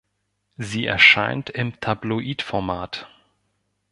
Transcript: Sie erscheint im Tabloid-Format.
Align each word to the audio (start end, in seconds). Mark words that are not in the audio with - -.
Sie 0.57 0.87
erscheint 0.87 1.51
im 1.51 1.79
Tabloid-Format. 1.79 3.07